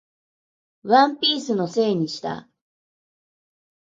[0.81, 2.49] ワンピースのせいにした